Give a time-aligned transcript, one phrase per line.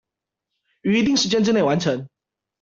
[0.81, 2.07] 於一定時間之内完成